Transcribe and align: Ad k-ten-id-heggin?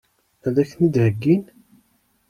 Ad 0.47 0.55
k-ten-id-heggin? 0.63 1.43